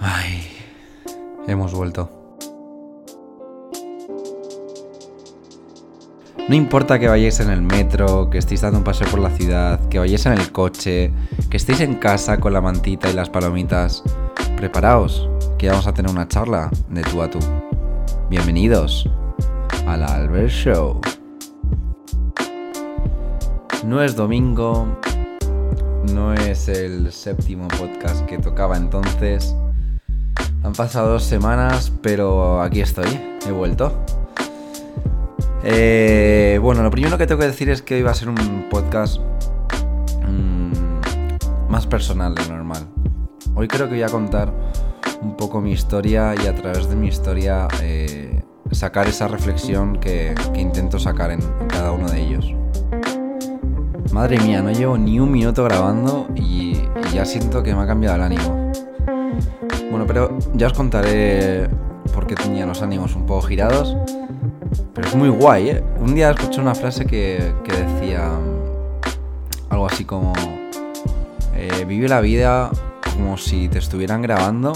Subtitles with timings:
[0.00, 0.42] Ay,
[1.46, 2.10] hemos vuelto.
[6.48, 9.80] No importa que vayáis en el metro, que estéis dando un paseo por la ciudad,
[9.88, 11.12] que vayáis en el coche,
[11.50, 14.04] que estéis en casa con la mantita y las palomitas,
[14.56, 15.28] preparaos,
[15.58, 17.40] que vamos a tener una charla de tú a tú.
[18.30, 19.10] Bienvenidos
[19.88, 21.00] a la Albert Show.
[23.84, 24.86] No es domingo,
[26.12, 29.56] no es el séptimo podcast que tocaba entonces.
[30.66, 33.06] Han pasado dos semanas, pero aquí estoy,
[33.46, 33.92] he vuelto.
[35.62, 38.66] Eh, bueno, lo primero que tengo que decir es que hoy va a ser un
[38.68, 39.20] podcast
[40.26, 42.82] mm, más personal de normal.
[43.54, 44.52] Hoy creo que voy a contar
[45.22, 48.42] un poco mi historia y a través de mi historia eh,
[48.72, 52.52] sacar esa reflexión que, intento sacar en, cada uno de ellos.
[54.10, 56.74] Madre mía, no llevo ni un minuto grabando y
[57.14, 58.65] ya siento que me ha cambiado el ánimo.
[60.06, 61.68] Pero ya os contaré
[62.14, 63.96] por qué tenía los ánimos un poco girados.
[64.94, 65.84] Pero es muy guay, ¿eh?
[65.98, 68.30] Un día escuché una frase que, decía
[69.70, 70.32] algo así como...
[71.54, 72.70] Eh, vive la vida
[73.14, 74.74] como si te estuvieran grabando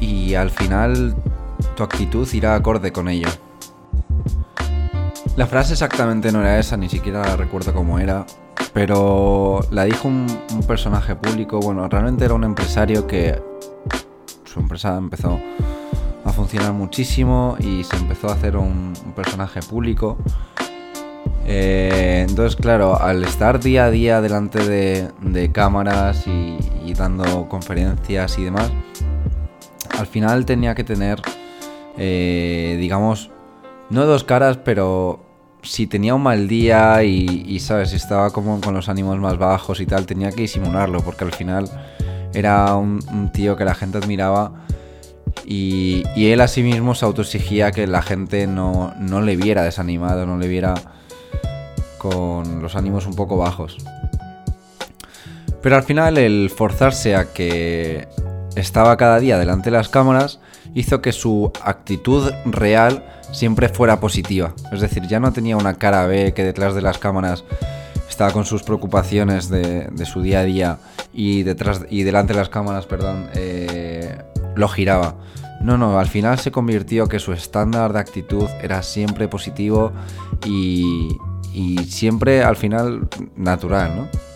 [0.00, 1.14] y al final
[1.76, 3.28] tu actitud irá acorde con ello.
[5.36, 8.26] La frase exactamente no era esa, ni siquiera recuerdo cómo era,
[8.72, 10.26] pero la dijo un,
[10.66, 13.42] personaje público, bueno, realmente era un empresario que
[14.52, 15.40] su empresa empezó
[16.24, 20.18] a funcionar muchísimo y se empezó a hacer un, personaje público.
[21.46, 26.58] Eh, entonces, claro, al estar día a día delante de, cámaras y,
[26.94, 28.70] dando conferencias y demás,
[29.96, 31.22] al final tenía que tener,
[31.96, 33.30] eh, digamos,
[33.88, 35.20] no dos caras, pero
[35.62, 37.90] si tenía un mal día y, ¿sabes?
[37.90, 41.32] Si estaba como con los ánimos más bajos y tal, tenía que disimularlo porque al
[41.32, 41.70] final
[42.34, 44.52] era un, tío que la gente admiraba
[45.44, 50.26] y, él a sí mismo se autoexigía que la gente no, no le viera desanimado,
[50.26, 50.74] no le viera
[51.98, 53.78] con los ánimos un poco bajos.
[55.62, 58.08] Pero al final el forzarse a que
[58.56, 60.40] estaba cada día delante de las cámaras
[60.74, 64.54] hizo que su actitud real siempre fuera positiva.
[64.72, 67.44] Es decir, ya no tenía una cara B que detrás de las cámaras
[68.28, 70.78] con sus preocupaciones de, su día a día
[71.12, 74.18] y, detrás, y delante de las cámaras, perdón, eh,
[74.54, 75.14] lo giraba.
[75.62, 79.92] No, no, al final se convirtió que su estándar de actitud era siempre positivo
[80.44, 81.16] y,
[81.52, 84.30] y siempre al final natural, ¿no?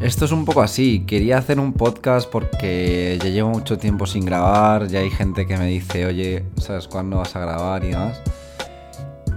[0.00, 4.24] Esto es un poco así, quería hacer un podcast porque ya llevo mucho tiempo sin
[4.24, 8.20] grabar, ya hay gente que me dice, oye, ¿sabes cuándo vas a grabar y demás?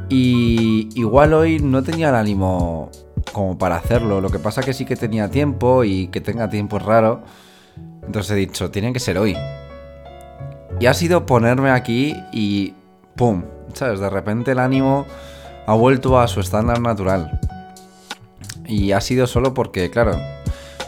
[0.09, 2.89] Y igual hoy no tenía el ánimo
[3.33, 6.77] como para hacerlo, lo que pasa que sí que tenía tiempo y que tenga tiempo
[6.77, 7.21] es raro,
[8.05, 9.35] entonces he dicho, tiene que ser hoy.
[10.79, 12.73] Y ha sido ponerme aquí y
[13.15, 13.43] ¡pum!
[13.73, 13.99] ¿Sabes?
[13.99, 15.05] De repente el ánimo
[15.65, 17.39] ha vuelto a su estándar natural.
[18.65, 20.17] Y ha sido solo porque, claro,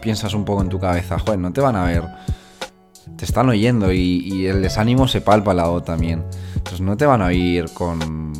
[0.02, 2.04] piensas un poco en tu cabeza, joder, no te van a ver.
[3.18, 6.24] Te están oyendo y, el desánimo se palpa al lado también.
[6.56, 8.32] Entonces no te van a oír con,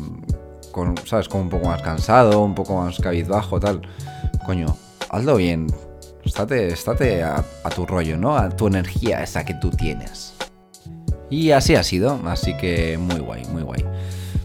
[0.70, 1.28] con, ¿sabes?
[1.28, 3.82] Como un poco más cansado, un poco más cabizbajo, tal.
[4.46, 4.76] Coño,
[5.10, 5.66] hazlo bien.
[6.24, 7.42] Estate, estate a,
[7.74, 8.36] tu rollo, ¿no?
[8.36, 10.34] A tu energía esa que tú tienes.
[11.30, 13.84] Y así ha sido, así que muy guay, muy guay.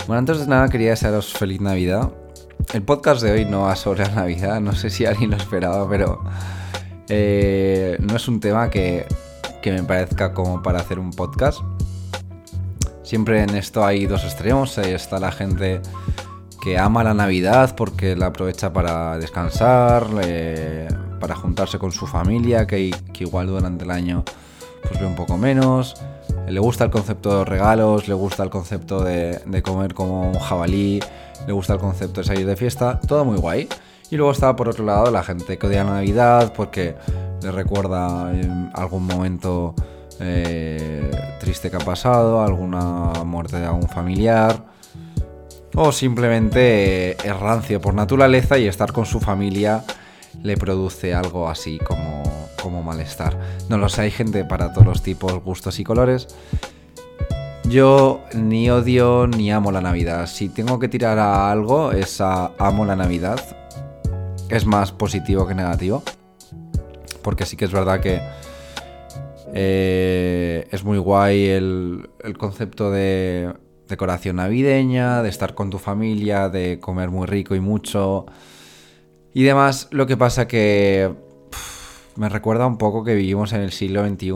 [0.08, 2.12] Bueno, antes de nada quería desearos feliz Navidad.
[2.74, 5.88] El podcast de hoy no va sobre la Navidad, no sé si alguien lo esperaba,
[5.90, 6.24] pero
[7.10, 9.06] eh, no es un tema que,
[9.66, 11.62] me parezca como para hacer un podcast.
[13.06, 14.80] Siempre en esto hay dos extremos.
[14.80, 15.80] Está la gente
[16.64, 20.08] que ama la Navidad porque la aprovecha para descansar,
[21.20, 24.26] para juntarse con su familia, que, igual durante el año
[24.82, 25.96] pues ve un poco menos.
[26.48, 30.32] Le gusta el concepto de los regalos, le gusta el concepto de, de comer como
[30.32, 31.00] un jabalí,
[31.46, 33.70] le gusta el concepto de salir de fiesta, todo muy guay.
[34.10, 36.96] Y luego estaba por otro lado la gente que odia la Navidad porque
[37.44, 38.32] le recuerda
[38.74, 39.76] algún momento
[40.20, 44.66] eh, triste que ha pasado, alguna muerte de algún familiar.
[45.76, 49.84] O simplemente es rancio por naturaleza y estar con su familia
[50.44, 52.24] le produce algo así como,
[52.62, 53.38] como malestar.
[53.70, 56.28] No lo sé, hay gente para todos los tipos, gustos y colores.
[57.68, 60.28] Yo ni odio ni amo la Navidad.
[60.28, 63.40] Si tengo que tirar a algo es a amo la Navidad
[64.50, 66.04] es más positivo que negativo.
[67.24, 68.22] Porque sí que es verdad que
[69.58, 73.54] eh, es muy guay el, concepto de
[73.88, 78.26] decoración navideña, de estar con tu familia, de comer muy rico y mucho
[79.34, 79.88] y demás.
[79.92, 81.10] Lo que pasa que
[82.18, 84.28] me recuerda un poco que vivimos en el siglo XXI,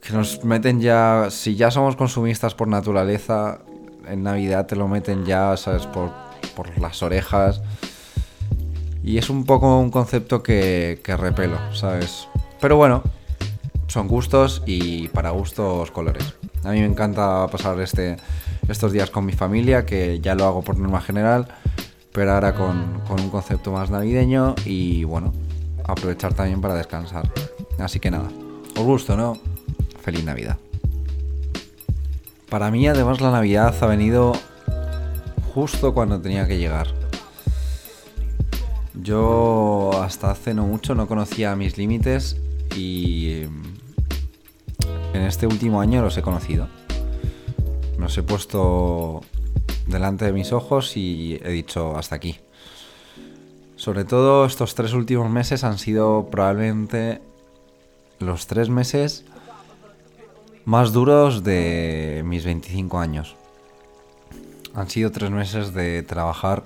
[0.00, 3.62] que nos meten ya, si ya somos consumistas por naturaleza,
[4.06, 5.86] en Navidad te lo meten ya, ¿sabes?
[5.86, 6.12] Por,
[6.54, 7.60] por las orejas.
[9.02, 12.28] Y es un poco un concepto que, que repelo, ¿sabes?
[12.60, 13.02] Pero bueno,
[13.90, 16.34] son gustos y para gustos colores.
[16.62, 18.18] A mí me encanta pasar este,
[18.68, 21.48] estos días con mi familia, que ya lo hago por norma general,
[22.12, 25.32] pero ahora con, con un concepto más navideño y bueno,
[25.84, 27.28] aprovechar también para descansar.
[27.80, 28.28] Así que nada,
[28.76, 29.36] os gusto, ¿no?
[30.00, 30.56] Feliz Navidad.
[32.48, 34.34] Para mí además la Navidad ha venido
[35.52, 36.86] justo cuando tenía que llegar.
[38.94, 42.36] Yo hasta hace no mucho no conocía mis límites
[42.76, 43.44] y
[45.12, 46.68] en este último año los he conocido.
[47.98, 49.22] Los he puesto
[49.86, 52.38] delante de mis ojos y he dicho hasta aquí.
[53.76, 57.20] Sobre todo estos tres últimos meses han sido probablemente
[58.18, 59.24] los tres meses
[60.64, 63.36] más duros de mis 25 años.
[64.74, 66.64] Han sido tres meses de trabajar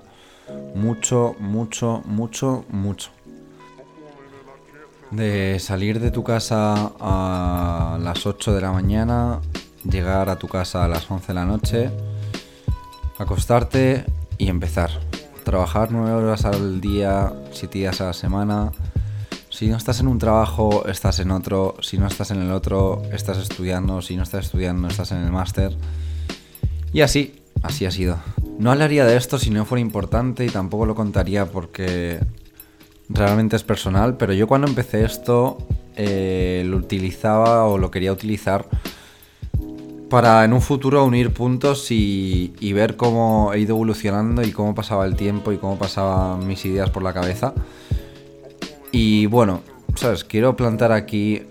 [0.75, 3.14] mucho, mucho, mucho, mucho.
[5.15, 9.39] De salir de tu casa a las 8 de la mañana,
[9.89, 11.89] llegar a tu casa a las 11 de la noche,
[13.17, 14.03] acostarte
[14.37, 14.91] y empezar.
[15.45, 18.73] Trabajar 9 horas al día, 7 días a la semana.
[19.49, 21.77] Si no estás en un trabajo, estás en otro.
[21.79, 24.01] Si no estás en el otro, estás estudiando.
[24.01, 25.77] Si no estás estudiando, estás en el máster.
[26.91, 28.17] Y así, así ha sido.
[28.59, 32.19] No hablaría de esto si no fuera importante y tampoco lo contaría porque
[33.09, 35.57] realmente es personal, pero yo cuando empecé esto
[35.95, 38.67] eh, lo utilizaba o lo quería utilizar
[40.09, 45.05] para en un futuro unir puntos y, ver cómo he ido evolucionando y cómo pasaba
[45.05, 47.53] el tiempo y cómo pasaban mis ideas por la cabeza.
[48.91, 49.61] Y bueno,
[49.95, 51.43] sabes, quiero plantar aquí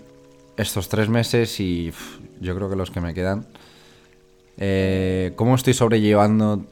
[0.57, 1.91] estos tres meses y
[2.39, 3.45] yo creo que los que me quedan.
[4.57, 6.63] Eh, cómo estoy sobrellevando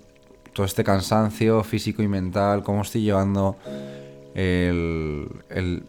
[0.53, 3.57] todo este cansancio físico y mental, cómo estoy llevando
[4.35, 5.83] el,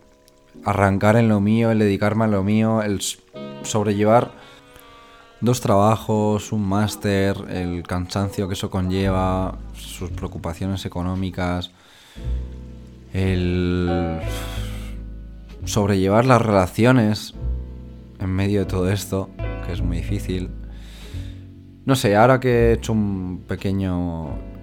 [0.65, 3.01] arrancar en lo mío, el dedicarme a lo mío, el
[3.63, 4.33] sobrellevar
[5.41, 11.71] dos trabajos, un máster, el cansancio que eso conlleva, sus preocupaciones económicas,
[13.13, 14.21] el
[15.65, 17.35] sobrellevar las relaciones
[18.19, 19.31] en medio de todo esto,
[19.67, 20.51] que es muy difícil.
[21.85, 24.54] No sé, ahora que he hecho un pequeño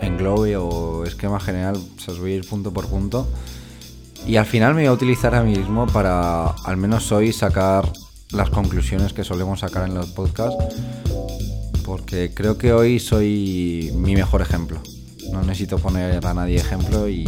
[0.00, 3.28] englobe o esquema general, os voy a ir punto por punto.
[4.26, 7.90] Y al final me voy a utilizar a mí mismo para al menos hoy sacar
[8.32, 10.76] las conclusiones que solemos sacar en los podcasts.
[11.84, 14.80] Porque creo que hoy soy mi mejor ejemplo.
[15.32, 17.24] No necesito poner a nadie ejemplo y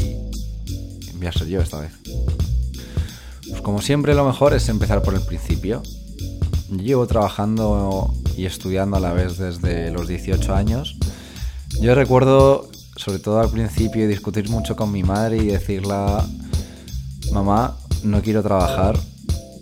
[1.15, 1.93] voy a ser yo esta vez.
[3.49, 5.83] Pues como siempre lo mejor es empezar por el principio.
[6.71, 10.97] Llevo trabajando y estudiando a la vez desde los 18 años.
[11.81, 15.95] Yo recuerdo, sobre todo al principio, discutir mucho con mi madre y decirle,
[17.33, 18.99] mamá, no quiero trabajar,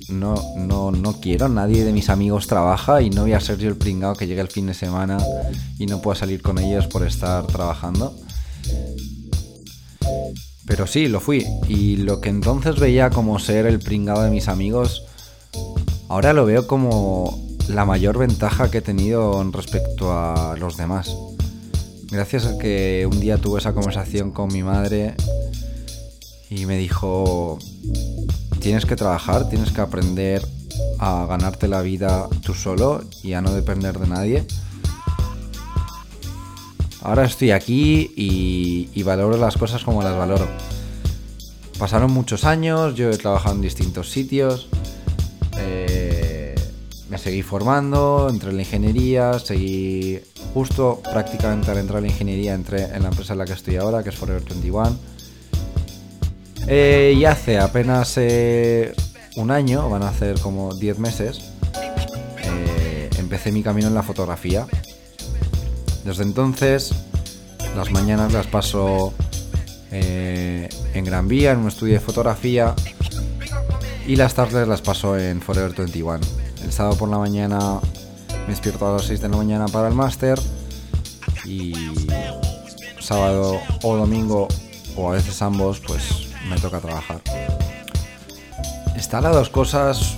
[0.08, 3.68] no, no, no quiero, nadie de mis amigos trabaja y no voy a ser yo
[3.68, 5.18] el pringado que llegue el fin de semana
[5.78, 8.14] y no pueda salir con ellos por estar trabajando.
[10.66, 11.44] Pero sí, lo fui.
[11.68, 15.04] Y lo que entonces veía como ser el pringado de mis amigos,
[16.08, 21.12] ahora lo veo como la mayor ventaja que he tenido respecto a los demás.
[22.10, 25.14] Gracias a que un día tuve esa conversación con mi madre
[26.48, 27.56] y me dijo,
[28.58, 30.44] tienes que trabajar, tienes que aprender
[30.98, 34.46] a ganarte la vida tú solo y a no depender de nadie.
[37.02, 40.48] Ahora estoy aquí y, valoro las cosas como las valoro.
[41.78, 44.68] Pasaron muchos años, yo he trabajado en distintos sitios,
[45.58, 46.56] eh,
[47.08, 50.20] me seguí formando, entré en la ingeniería, seguí
[50.54, 53.76] justo prácticamente al entrar en la ingeniería, entré en la empresa en la que estoy
[53.76, 54.96] ahora, que es Forever 21
[56.66, 58.94] eh, y hace apenas eh,
[59.36, 61.40] un año, van a hacer como 10 meses,
[62.44, 64.66] eh, empecé mi camino en la fotografía.
[66.04, 66.92] Desde entonces,
[67.76, 69.14] las mañanas las paso
[69.90, 72.74] eh, en Gran Vía, en un estudio de fotografía,
[74.06, 76.20] y las tardes las paso en Forever 21.
[76.64, 77.80] El sábado por la mañana
[78.46, 80.38] me despierto a las 6 de la mañana para el máster
[81.44, 81.72] y
[83.00, 84.48] sábado o domingo
[84.96, 87.20] o a veces ambos pues me toca trabajar.
[88.96, 90.16] Estar a dos cosas,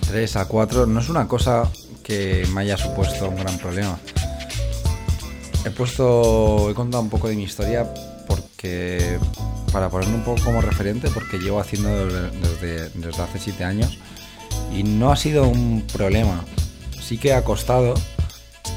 [0.00, 1.68] tres a cuatro, no es una cosa
[2.02, 3.98] que me haya supuesto un gran problema.
[5.64, 7.86] He puesto, he contado un poco de mi historia
[8.26, 9.18] porque
[9.72, 13.98] para ponerme un poco como referente, porque llevo haciendo desde, desde hace 7 años
[14.74, 16.44] y no ha sido un problema.
[17.12, 17.92] Sí que ha costado,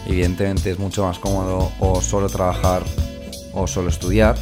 [0.06, 2.84] evidentemente es mucho más cómodo o solo trabajar
[3.54, 4.36] o solo estudiar,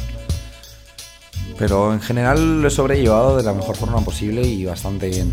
[1.60, 5.32] pero en general lo he sobrellevado de la mejor forma posible y bastante bien.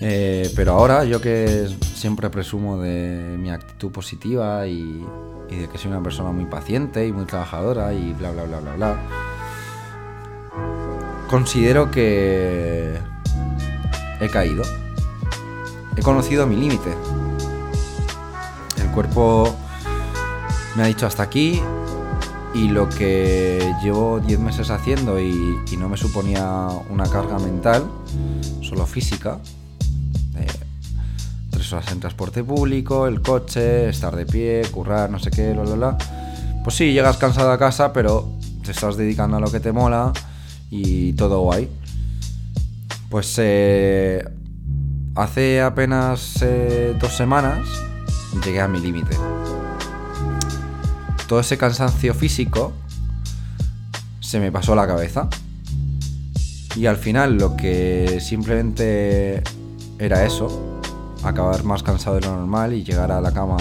[0.00, 5.04] Eh, pero ahora yo que siempre presumo de mi actitud positiva y,
[5.50, 8.74] de que soy una persona muy paciente y muy trabajadora y bla bla bla bla
[8.74, 9.00] bla,
[11.28, 12.98] considero que
[14.20, 14.64] he caído.
[16.00, 16.96] He conocido mi límite.
[18.80, 19.54] El cuerpo
[20.74, 21.60] me ha dicho hasta aquí
[22.54, 27.84] y lo que llevo 10 meses haciendo y, no me suponía una carga mental,
[28.62, 29.40] solo física,
[31.50, 35.64] tres horas en transporte público, el coche, estar de pie, currar, no sé qué, lo,
[35.76, 35.98] lo,
[36.64, 38.26] Pues sí, llegas cansado a casa, pero
[38.64, 40.14] te estás dedicando a lo que te mola
[40.70, 41.68] y todo guay.
[43.10, 44.24] Pues eh,
[45.14, 47.66] hace apenas eh, dos semanas
[48.44, 49.16] llegué a mi límite.
[51.26, 52.72] Todo ese cansancio físico
[54.20, 55.28] se me pasó a la cabeza.
[56.76, 59.42] Y al final lo que simplemente
[59.98, 60.80] era eso,
[61.24, 63.56] acabar más cansado de lo normal y llegar a la cama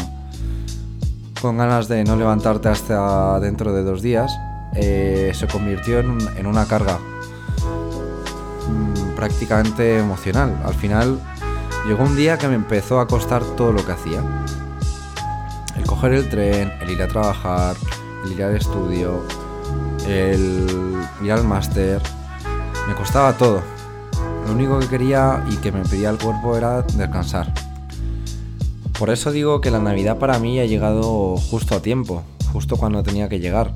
[1.41, 4.31] con ganas de no levantarte hasta dentro de dos días,
[4.75, 6.99] eh, se convirtió en una carga
[9.19, 10.57] prácticamente emocional.
[10.63, 11.19] Al final
[11.89, 14.23] llegó un día que me empezó a costar todo lo que hacía.
[15.75, 17.75] El coger el tren, el ir a trabajar,
[18.23, 19.23] el ir al estudio,
[20.07, 20.67] el
[21.23, 21.99] ir al máster.
[22.87, 23.63] Me costaba todo.
[24.45, 27.51] Lo único que quería y que me pedía el cuerpo era descansar.
[28.99, 32.21] Por eso digo que la Navidad para mí ha llegado justo a tiempo,
[32.53, 33.73] justo cuando tenía que llegar,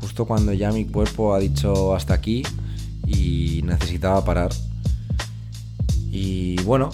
[0.00, 2.44] justo cuando ya mi cuerpo ha dicho hasta aquí
[3.04, 4.50] y necesitaba parar.
[6.10, 6.90] Y bueno,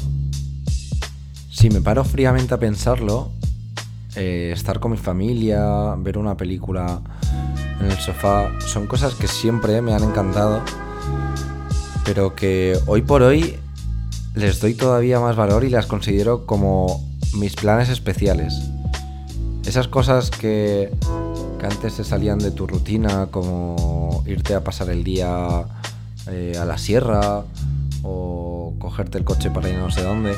[1.51, 3.31] si me paro fríamente a pensarlo,
[4.15, 7.01] eh, estar con mi familia, ver una película
[7.81, 10.63] en el sofá, son cosas que siempre me han encantado,
[12.05, 13.57] pero que hoy por hoy
[14.35, 17.03] les doy todavía más valor y las considero como
[17.35, 18.55] mis planes especiales.
[19.65, 20.93] Esas cosas que,
[21.59, 25.65] que antes se salían de tu rutina, como irte a pasar el día
[26.29, 27.45] eh, a la sierra
[28.87, 30.33] cogerte el coche para ir no sé dónde.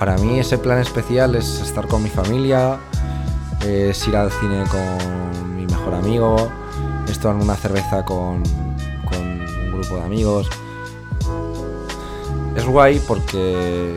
[0.00, 2.76] Para mí ese plan especial es estar con mi familia,
[3.64, 6.50] es ir al cine con mi mejor amigo,
[7.08, 8.42] es tomar una cerveza con,
[9.08, 10.50] con un grupo de amigos.
[12.56, 13.94] Es guay porque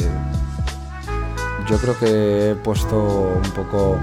[1.67, 3.98] yo creo que he puesto un poco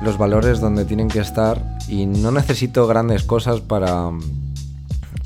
[0.00, 4.10] los valores donde tienen que estar y no necesito grandes cosas para,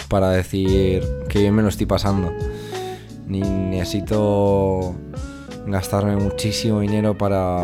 [0.08, 2.32] para decir que bien me lo estoy pasando.
[3.26, 4.94] Ni necesito
[5.66, 7.60] gastarme muchísimo dinero para,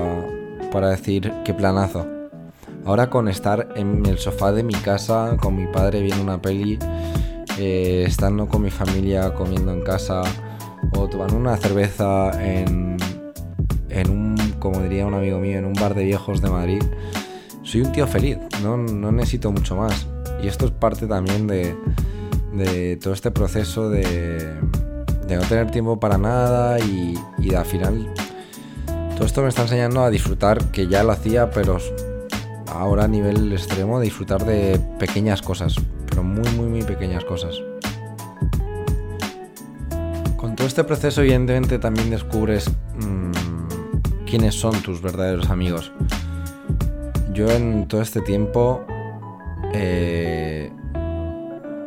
[0.72, 2.06] para decir qué planazo.
[2.84, 6.78] Ahora con estar en el sofá de mi casa, con mi padre viendo una peli,
[7.58, 10.22] eh, estando con mi familia comiendo en casa
[10.96, 12.96] o tomando una cerveza en,
[13.88, 16.82] en un, como diría un amigo mío, en un bar de viejos de Madrid,
[17.62, 20.08] soy un tío feliz, no, no necesito mucho más.
[20.42, 21.76] Y esto es parte también de,
[22.52, 24.56] de todo este proceso de,
[25.36, 28.12] no tener tiempo para nada y, y al final
[29.16, 31.78] todo esto me está enseñando a disfrutar, que ya lo hacía, pero
[32.66, 35.76] ahora a nivel extremo, disfrutar de pequeñas cosas,
[36.08, 37.54] pero muy, muy, muy pequeñas cosas.
[40.36, 43.30] Con todo este proceso, evidentemente, también descubres mmm,
[44.26, 45.92] quiénes son tus verdaderos amigos.
[47.32, 48.84] Yo en todo este tiempo
[49.72, 50.72] eh,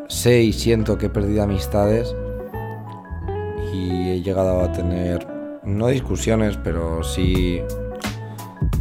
[0.07, 2.15] sé y siento que he perdido amistades
[3.75, 5.27] y he llegado a tener,
[5.63, 7.61] no discusiones, pero sí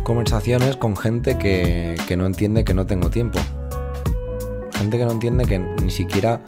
[0.02, 3.38] conversaciones con gente que, que no entiende que no tengo tiempo.
[4.74, 6.40] Gente que no entiende que ni siquiera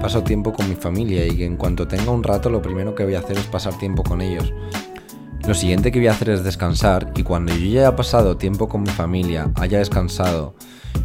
[0.00, 3.04] paso tiempo con mi familia y que en cuanto tenga un rato lo primero que
[3.04, 4.52] voy a hacer es pasar tiempo con ellos.
[5.46, 8.68] Lo siguiente que voy a hacer es descansar y cuando yo ya haya pasado tiempo
[8.68, 10.54] con mi familia, haya descansado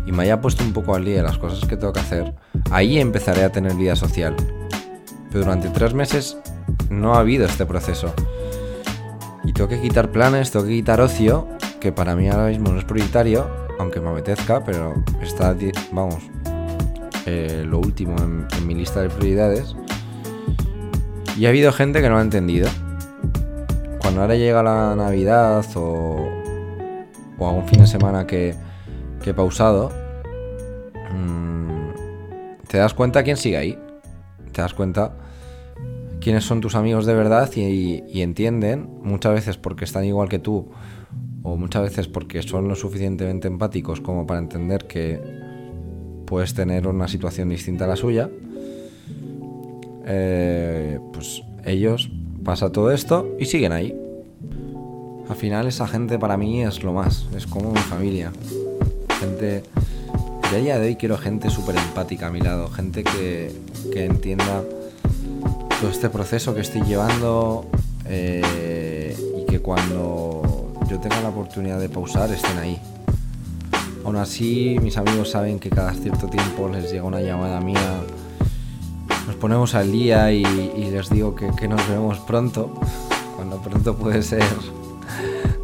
[0.05, 2.33] y me haya puesto un poco al día de las cosas que tengo que hacer,
[2.71, 4.35] ahí empezaré a tener vida social.
[5.29, 6.37] Pero durante tres meses
[6.89, 8.13] no ha habido este proceso.
[9.43, 11.47] Y tengo que quitar planes, tengo que quitar ocio,
[11.79, 13.47] que para mí ahora mismo no es prioritario,
[13.79, 15.55] aunque me apetezca, pero está,
[15.91, 16.17] vamos,
[17.25, 19.75] eh, lo último en, mi lista de prioridades.
[21.37, 22.69] Y ha habido gente que no ha entendido.
[24.01, 26.27] Cuando ahora llega la Navidad o,
[27.37, 28.55] o algún fin de semana que,
[29.23, 29.91] que he pausado,
[31.13, 33.79] mm, te das cuenta quién sigue ahí.
[34.51, 35.13] Te das cuenta
[36.21, 40.67] quiénes son tus amigos de verdad y, entienden, muchas veces porque están igual que tú,
[41.43, 45.21] o muchas veces porque son lo suficientemente empáticos como para entender que
[46.25, 48.29] puedes tener una situación distinta a la suya,
[50.05, 52.11] eh, pues ellos
[52.43, 53.95] pasa todo esto y siguen ahí.
[55.29, 58.31] Al final esa gente para mí es lo más, es como mi familia.
[59.19, 59.63] Gente,
[60.51, 63.51] de día de hoy quiero gente súper empática a mi lado, gente que,
[63.91, 64.63] que entienda
[65.79, 67.65] todo este proceso que estoy llevando
[68.05, 72.81] eh, y que cuando yo tenga la oportunidad de pausar estén ahí.
[74.03, 78.01] Aún así, mis amigos saben que cada cierto tiempo les llega una llamada mía,
[79.25, 82.73] nos ponemos al día y, les digo que, nos vemos pronto,
[83.35, 84.43] cuando pronto puede ser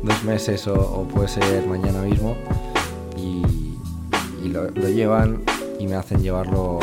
[0.03, 2.35] dos meses o, puede ser mañana mismo,
[3.17, 3.43] y,
[4.47, 5.43] lo llevan
[5.79, 6.79] y me hacen llevarlo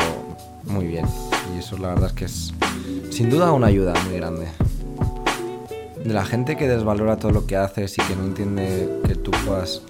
[0.65, 1.05] muy bien.
[1.55, 2.53] Y eso la verdad es que es
[3.13, 4.47] sin duda una ayuda muy grande.
[6.03, 9.29] De la gente que desvalora todo lo que haces y que no entiende que tú
[9.45, 9.83] puedas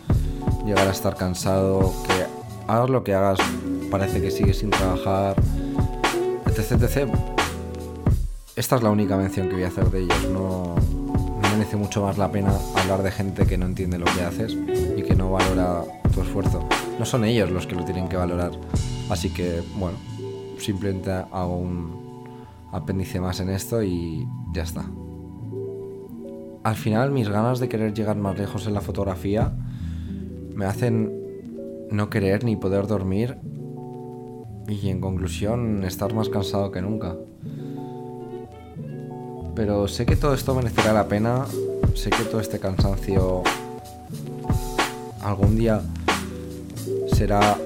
[0.65, 2.25] llegar a estar cansado, que
[2.67, 3.39] hagas lo que hagas,
[3.89, 5.37] parece que sigues sin trabajar,
[6.47, 7.09] etc, etc.
[8.57, 10.29] Esta es la única mención que voy a hacer de ellos.
[10.29, 10.75] No,
[11.41, 14.51] no merece mucho más la pena hablar de gente que no entiende lo que haces
[14.97, 16.67] y que no valora tu esfuerzo.
[16.99, 18.51] No son ellos los que lo tienen que valorar.
[19.09, 19.97] Así que, bueno,
[20.59, 22.02] simplemente hago un,
[22.73, 24.89] apéndice más en esto y ya está.
[26.63, 29.53] Al final mis ganas de querer llegar más lejos en la fotografía
[30.55, 31.11] me hacen
[31.91, 33.37] no querer ni poder dormir
[34.67, 37.15] y en conclusión estar más cansado que nunca.
[39.55, 41.45] Pero sé que todo esto merecerá la pena,
[41.93, 43.43] sé que todo este cansancio
[45.21, 45.81] algún día
[47.11, 47.57] será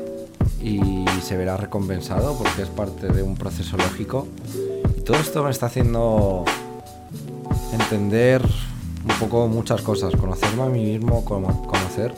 [0.62, 4.28] y se verá recompensado porque es parte de un proceso lógico
[5.08, 6.44] todo esto me está haciendo
[7.72, 12.14] entender un poco muchas cosas, conocerme a mí mismo, conocer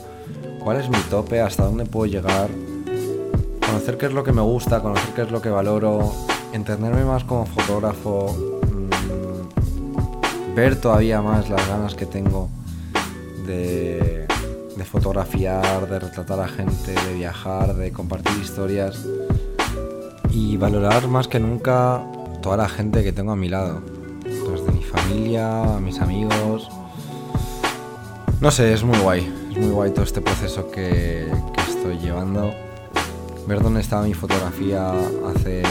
[0.63, 2.49] cuál es mi tope, hasta dónde puedo llegar,
[3.63, 6.11] conocer qué es lo que me gusta, conocer qué es lo que valoro,
[6.51, 8.35] entenderme más como fotógrafo,
[8.71, 12.49] mm, ver todavía más las ganas que tengo
[13.45, 14.25] de,
[14.75, 19.05] de fotografiar, de retratar a gente, de viajar, de compartir historias
[20.31, 22.01] y valorar más que nunca
[22.41, 23.81] toda la gente que tengo a mi lado.
[24.23, 26.69] Desde mi familia, mis amigos.
[28.41, 29.19] No sé, es muy guay.
[29.51, 31.31] Es muy guay todo este proceso que,
[31.67, 32.51] estoy llevando.
[33.47, 34.91] Ver dónde estaba mi fotografía
[35.27, 35.63] hace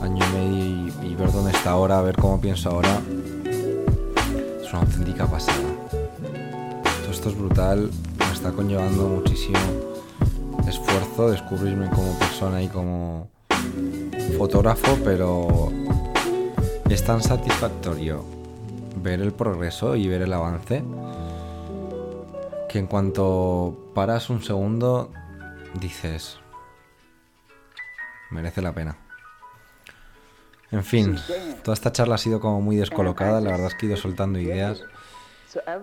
[0.00, 3.00] año y medio y, ver dónde está ahora, ver cómo pienso ahora.
[4.62, 5.58] Es una auténtica pasada.
[5.90, 7.90] Todo esto es brutal.
[8.18, 9.58] Me está conllevando muchísimo
[10.68, 13.28] esfuerzo descubrirme como persona y como
[14.32, 15.70] fotógrafo, pero
[16.88, 18.24] es tan satisfactorio
[18.96, 20.82] ver el progreso y ver el avance
[22.68, 25.10] que en cuanto paras un segundo
[25.74, 26.38] dices,
[28.30, 28.96] merece la pena.
[30.70, 31.18] En fin,
[31.62, 34.38] toda esta charla ha sido como muy descolocada, la verdad es que he ido soltando
[34.38, 34.82] ideas.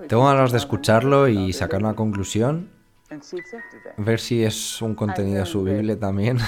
[0.07, 2.71] Tengo ganas de escucharlo y sacar una conclusión.
[3.97, 6.39] Ver si es un contenido subible también.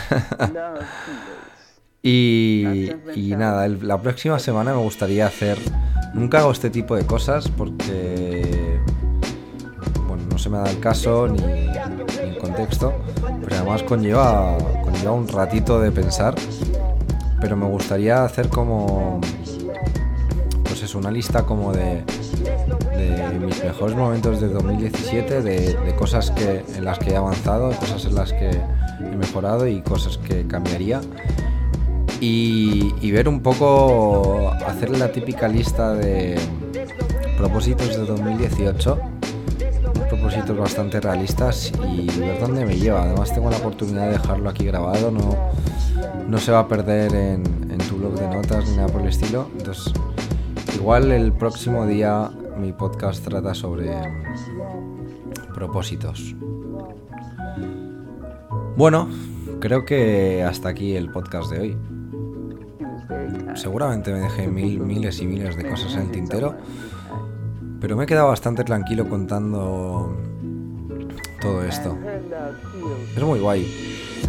[2.03, 2.89] Y,
[3.37, 5.59] nada, la próxima semana me gustaría hacer...
[6.13, 8.79] Nunca hago este tipo de cosas porque...
[10.07, 12.93] Bueno, no se me da el caso ni, el contexto,
[13.43, 16.35] pero además conlleva, conlleva un ratito de pensar.
[17.39, 19.21] Pero me gustaría hacer como...
[20.63, 22.03] Pues eso, una lista como de,
[22.97, 27.71] de mis mejores momentos de 2017, de, de, cosas que, en las que he avanzado,
[27.73, 31.01] cosas en las que he mejorado y cosas que cambiaría
[32.21, 36.39] y, ver un poco, hacer la típica lista de
[37.36, 38.99] propósitos de 2018,
[40.07, 43.03] propósitos bastante realistas y ver dónde me lleva.
[43.03, 45.36] Además tengo la oportunidad de dejarlo aquí grabado, no,
[46.27, 49.07] no se va a perder en, en tu blog de notas ni nada por el
[49.07, 49.47] estilo.
[49.57, 49.91] Entonces,
[50.75, 53.91] igual el próximo día mi podcast trata sobre
[55.55, 56.36] propósitos.
[58.77, 59.10] Bueno,
[59.60, 62.00] creo que hasta aquí el podcast de hoy.
[63.56, 66.56] Seguramente me dejé mil, miles y miles de cosas en el tintero,
[67.80, 70.17] pero me he quedado bastante tranquilo contando
[71.41, 71.98] todo esto.
[73.15, 73.65] Es muy guay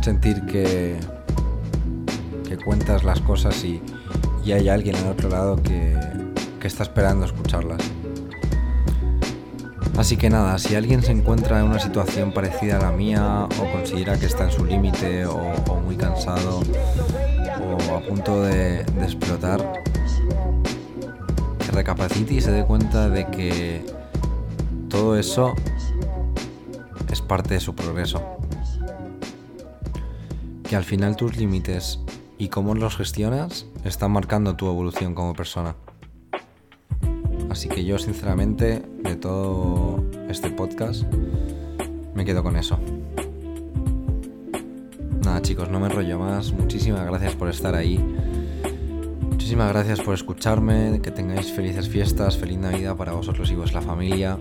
[0.02, 0.98] sentir que,
[2.48, 3.80] que cuentas las cosas y,
[4.44, 5.96] y hay alguien al otro lado que,
[6.60, 7.80] que está esperando escucharlas.
[9.98, 13.72] Así que nada, si alguien se encuentra en una situación parecida a la mía o
[13.72, 15.36] considera que está en su límite o,
[15.84, 16.62] muy cansado
[18.02, 19.82] punto de, explotar,
[21.58, 23.84] que recapacite y se dé cuenta de que
[24.88, 25.54] todo eso
[27.10, 28.22] es parte de su progreso.
[30.64, 32.00] Que al final tus límites
[32.38, 35.76] y cómo los gestionas están marcando tu evolución como persona.
[37.50, 41.04] Así que yo sinceramente de todo este podcast
[42.14, 42.78] me quedo con eso.
[45.40, 46.52] Chicos, no me enrollo más.
[46.52, 47.98] Muchísimas gracias por estar ahí.
[49.20, 51.00] Muchísimas gracias por escucharme.
[51.02, 54.38] Que tengáis felices fiestas, feliz Navidad para vosotros y vuestra familia.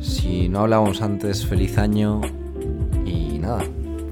[0.00, 2.20] Si no hablábamos antes, feliz año.
[3.04, 3.64] Y nada,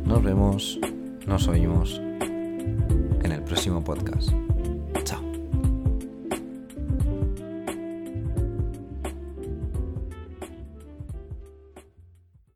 [0.05, 0.79] nos vemos,
[1.27, 4.31] nos oímos en el próximo podcast.